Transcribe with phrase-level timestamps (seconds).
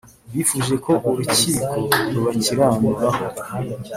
[0.33, 1.73] bifuje ko Urukiko
[2.13, 3.21] rubakiranuraho